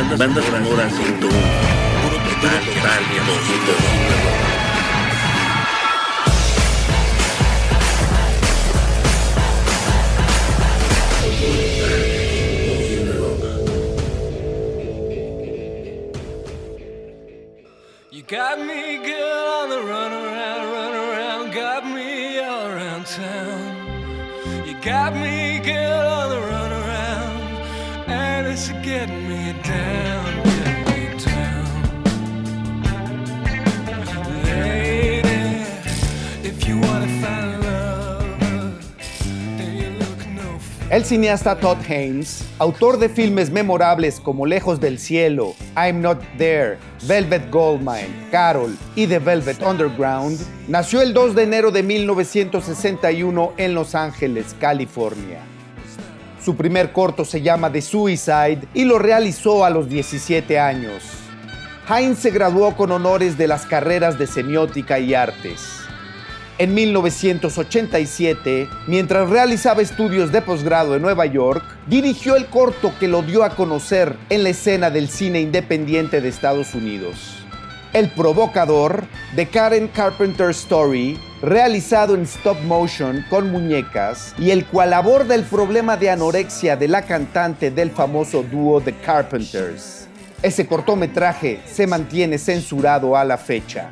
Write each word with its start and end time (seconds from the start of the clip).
Banda, 0.00 0.16
banda 0.16 0.40
sonora 0.40 0.88
101. 0.88 1.20
Puro 1.20 2.16
total, 2.40 2.64
total, 2.64 3.04
total, 3.26 3.90
You 18.10 18.22
got 18.22 18.58
me 18.58 18.96
good 19.04 19.20
on 19.20 19.68
the 19.68 19.82
run 19.82 20.12
around, 20.12 20.72
run 20.72 20.94
around, 20.94 21.52
got 21.52 21.84
me 21.84 22.38
all 22.38 22.66
around 22.68 23.04
town. 23.04 24.66
You 24.66 24.74
got 24.80 25.12
me 25.12 25.60
good 25.62 25.76
on 25.76 26.30
the 26.30 26.40
run 26.40 26.72
around, 26.72 26.79
El 40.90 41.04
cineasta 41.04 41.60
Todd 41.60 41.78
Haynes, 41.88 42.44
autor 42.58 42.98
de 42.98 43.08
filmes 43.08 43.52
memorables 43.52 44.18
como 44.18 44.44
Lejos 44.44 44.80
del 44.80 44.98
Cielo, 44.98 45.54
I'm 45.76 46.00
Not 46.00 46.18
There, 46.36 46.78
Velvet 47.06 47.48
Goldmine, 47.52 48.10
Carol 48.32 48.76
y 48.96 49.06
The 49.06 49.20
Velvet 49.20 49.62
Underground, 49.62 50.40
nació 50.66 51.02
el 51.02 51.14
2 51.14 51.36
de 51.36 51.42
enero 51.44 51.70
de 51.70 51.84
1961 51.84 53.52
en 53.56 53.74
Los 53.74 53.94
Ángeles, 53.94 54.56
California. 54.58 55.40
Su 56.44 56.56
primer 56.56 56.92
corto 56.92 57.24
se 57.24 57.42
llama 57.42 57.70
The 57.70 57.82
Suicide 57.82 58.60
y 58.72 58.84
lo 58.84 58.98
realizó 58.98 59.64
a 59.64 59.70
los 59.70 59.88
17 59.88 60.58
años. 60.58 61.02
Haynes 61.86 62.18
se 62.18 62.30
graduó 62.30 62.76
con 62.76 62.92
honores 62.92 63.36
de 63.36 63.46
las 63.46 63.66
carreras 63.66 64.18
de 64.18 64.26
semiótica 64.26 64.98
y 64.98 65.12
artes. 65.12 65.80
En 66.56 66.74
1987, 66.74 68.68
mientras 68.86 69.28
realizaba 69.28 69.82
estudios 69.82 70.30
de 70.30 70.40
posgrado 70.40 70.94
en 70.94 71.02
Nueva 71.02 71.26
York, 71.26 71.64
dirigió 71.86 72.36
el 72.36 72.46
corto 72.46 72.92
que 73.00 73.08
lo 73.08 73.22
dio 73.22 73.44
a 73.44 73.56
conocer 73.56 74.16
en 74.28 74.42
la 74.42 74.50
escena 74.50 74.90
del 74.90 75.08
cine 75.08 75.40
independiente 75.40 76.20
de 76.20 76.28
Estados 76.28 76.74
Unidos. 76.74 77.39
El 77.92 78.08
Provocador, 78.08 79.02
de 79.34 79.48
Karen 79.48 79.88
Carpenter 79.88 80.50
Story, 80.50 81.18
realizado 81.42 82.14
en 82.14 82.22
stop 82.22 82.56
motion 82.60 83.24
con 83.28 83.50
muñecas 83.50 84.32
y 84.38 84.52
el 84.52 84.64
cual 84.66 84.92
aborda 84.92 85.34
el 85.34 85.42
problema 85.42 85.96
de 85.96 86.08
anorexia 86.08 86.76
de 86.76 86.86
la 86.86 87.02
cantante 87.02 87.72
del 87.72 87.90
famoso 87.90 88.44
dúo 88.44 88.80
The 88.80 88.94
Carpenters. 88.98 90.06
Ese 90.40 90.68
cortometraje 90.68 91.62
se 91.66 91.88
mantiene 91.88 92.38
censurado 92.38 93.16
a 93.16 93.24
la 93.24 93.36
fecha. 93.36 93.90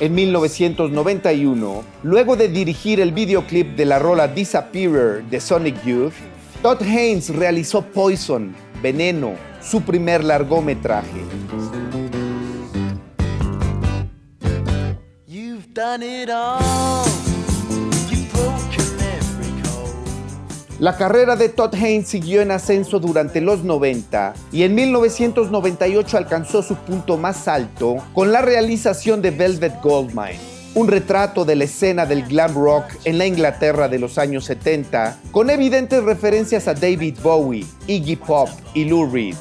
En 0.00 0.14
1991, 0.14 1.82
luego 2.04 2.36
de 2.36 2.48
dirigir 2.48 3.00
el 3.00 3.12
videoclip 3.12 3.76
de 3.76 3.84
la 3.84 3.98
rola 3.98 4.28
Disappearer 4.28 5.24
de 5.24 5.40
Sonic 5.40 5.84
Youth, 5.84 6.14
Todd 6.62 6.80
Haynes 6.80 7.28
realizó 7.36 7.82
Poison, 7.82 8.54
Veneno, 8.82 9.34
su 9.60 9.82
primer 9.82 10.24
largometraje. 10.24 11.20
La 20.80 20.96
carrera 20.96 21.36
de 21.36 21.48
Todd 21.48 21.72
Haynes 21.76 22.08
siguió 22.08 22.42
en 22.42 22.50
ascenso 22.50 22.98
durante 22.98 23.40
los 23.40 23.62
90 23.62 24.34
y 24.50 24.64
en 24.64 24.74
1998 24.74 26.16
alcanzó 26.16 26.64
su 26.64 26.74
punto 26.74 27.16
más 27.16 27.46
alto 27.46 27.98
con 28.12 28.32
la 28.32 28.42
realización 28.42 29.22
de 29.22 29.30
Velvet 29.30 29.80
Goldmine, 29.80 30.40
un 30.74 30.88
retrato 30.88 31.44
de 31.44 31.54
la 31.54 31.64
escena 31.64 32.06
del 32.06 32.24
glam 32.24 32.54
rock 32.54 32.86
en 33.04 33.16
la 33.16 33.26
Inglaterra 33.26 33.88
de 33.88 34.00
los 34.00 34.18
años 34.18 34.46
70, 34.46 35.16
con 35.30 35.48
evidentes 35.48 36.02
referencias 36.02 36.66
a 36.66 36.74
David 36.74 37.18
Bowie, 37.22 37.64
Iggy 37.86 38.16
Pop 38.16 38.48
y 38.74 38.84
Lou 38.84 39.08
Reed. 39.08 39.36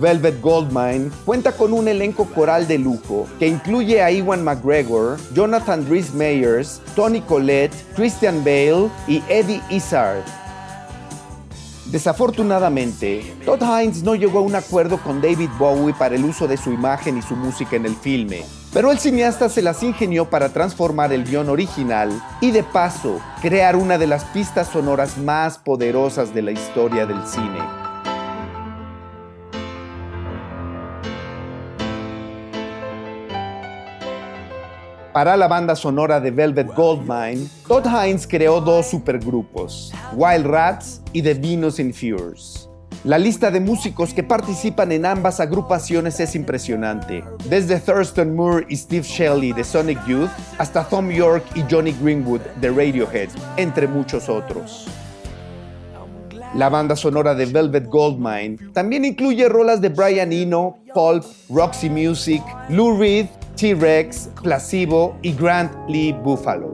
Velvet 0.00 0.40
Goldmine 0.40 1.10
cuenta 1.24 1.52
con 1.52 1.72
un 1.72 1.88
elenco 1.88 2.26
coral 2.26 2.66
de 2.66 2.78
lujo 2.78 3.26
que 3.38 3.46
incluye 3.46 4.02
a 4.02 4.10
Iwan 4.10 4.44
McGregor, 4.44 5.16
Jonathan 5.34 5.86
Rhys 5.88 6.12
Meyers, 6.14 6.80
Tony 6.94 7.20
Collette, 7.20 7.74
Christian 7.94 8.44
Bale 8.44 8.90
y 9.06 9.22
Eddie 9.28 9.62
Izzard. 9.70 10.24
Desafortunadamente, 11.86 13.36
Todd 13.44 13.62
Haynes 13.62 14.02
no 14.02 14.16
llegó 14.16 14.40
a 14.40 14.42
un 14.42 14.56
acuerdo 14.56 14.98
con 14.98 15.20
David 15.20 15.50
Bowie 15.58 15.94
para 15.94 16.16
el 16.16 16.24
uso 16.24 16.48
de 16.48 16.56
su 16.56 16.72
imagen 16.72 17.18
y 17.18 17.22
su 17.22 17.36
música 17.36 17.76
en 17.76 17.86
el 17.86 17.94
filme, 17.94 18.42
pero 18.72 18.90
el 18.90 18.98
cineasta 18.98 19.48
se 19.48 19.62
las 19.62 19.82
ingenió 19.82 20.28
para 20.28 20.48
transformar 20.48 21.12
el 21.12 21.24
guion 21.24 21.48
original 21.48 22.10
y 22.40 22.50
de 22.50 22.64
paso 22.64 23.20
crear 23.40 23.76
una 23.76 23.96
de 23.96 24.08
las 24.08 24.24
pistas 24.24 24.68
sonoras 24.68 25.18
más 25.18 25.58
poderosas 25.58 26.34
de 26.34 26.42
la 26.42 26.50
historia 26.50 27.06
del 27.06 27.24
cine. 27.26 27.83
Para 35.14 35.36
la 35.36 35.46
banda 35.46 35.76
sonora 35.76 36.18
de 36.18 36.32
Velvet 36.32 36.74
Goldmine, 36.74 37.46
Todd 37.68 37.86
Haynes 37.86 38.26
creó 38.26 38.60
dos 38.60 38.86
supergrupos, 38.86 39.92
Wild 40.16 40.44
Rats 40.44 41.02
y 41.12 41.22
The 41.22 41.34
Venus 41.34 41.78
in. 41.78 41.94
La 43.04 43.16
lista 43.16 43.52
de 43.52 43.60
músicos 43.60 44.12
que 44.12 44.24
participan 44.24 44.90
en 44.90 45.06
ambas 45.06 45.38
agrupaciones 45.38 46.18
es 46.18 46.34
impresionante, 46.34 47.22
desde 47.48 47.78
Thurston 47.78 48.34
Moore 48.34 48.66
y 48.68 48.76
Steve 48.76 49.06
Shelley 49.06 49.52
de 49.52 49.62
Sonic 49.62 50.04
Youth 50.04 50.30
hasta 50.58 50.82
Tom 50.82 51.08
York 51.12 51.44
y 51.54 51.62
Johnny 51.70 51.92
Greenwood 51.92 52.40
de 52.60 52.70
Radiohead, 52.70 53.28
entre 53.56 53.86
muchos 53.86 54.28
otros. 54.28 54.88
La 56.56 56.68
banda 56.68 56.96
sonora 56.96 57.36
de 57.36 57.46
Velvet 57.46 57.86
Goldmine 57.86 58.58
también 58.72 59.04
incluye 59.04 59.48
rolas 59.48 59.80
de 59.80 59.90
Brian 59.90 60.32
Eno, 60.32 60.78
Pulp, 60.92 61.24
Roxy 61.50 61.88
Music, 61.88 62.42
Lou 62.68 62.98
Reed, 62.98 63.26
T-Rex, 63.56 64.28
Placebo 64.42 65.16
y 65.22 65.32
Grant 65.32 65.72
Lee 65.88 66.12
Buffalo. 66.12 66.68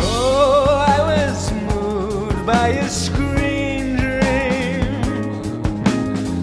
Oh, 0.00 0.84
I 0.86 1.00
was 1.00 1.52
moved 1.52 2.44
by 2.44 2.68
a 2.68 2.88
screen 2.88 3.96
dream. 3.96 4.84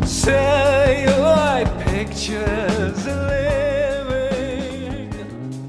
Celluloid 0.06 1.68
pictures 1.86 3.06
living. 3.06 5.10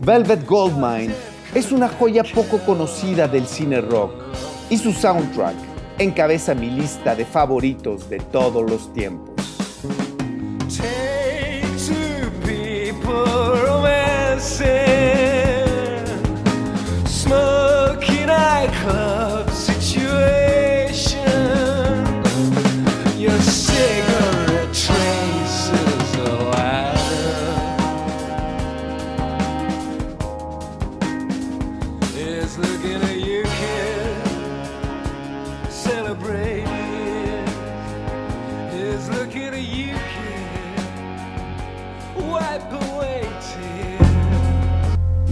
Velvet 0.00 0.46
Goldmine 0.46 1.12
es 1.54 1.72
una 1.72 1.88
joya 1.88 2.22
poco 2.22 2.58
conocida 2.64 3.26
del 3.26 3.46
cine 3.46 3.80
rock 3.80 4.12
y 4.70 4.78
su 4.78 4.92
soundtrack 4.92 5.56
encabeza 5.98 6.54
mi 6.54 6.70
lista 6.70 7.14
de 7.14 7.24
favoritos 7.24 8.08
de 8.08 8.20
todos 8.20 8.70
los 8.70 8.92
tiempos. 8.92 9.29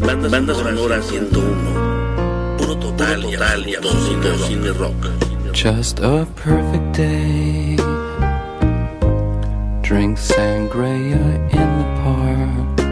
Banda, 0.09 0.27
banda 0.31 0.55
sonora 0.55 1.03
101. 1.03 2.57
Puro 2.57 2.79
total, 2.79 3.21
total 3.21 3.69
y 3.69 3.75
absoluto 3.75 4.39
cine 4.39 4.73
rock. 4.73 4.95
Just 5.53 6.01
a 6.01 6.27
perfect 6.35 6.97
day. 6.97 7.77
Drink 9.83 10.17
sangria 10.17 11.21
in 11.53 11.69
the 11.79 11.85
park. 12.03 12.88